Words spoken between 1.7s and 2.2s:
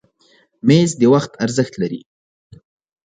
ښیي.